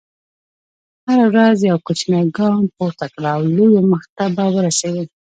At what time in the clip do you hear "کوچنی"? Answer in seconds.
1.87-2.23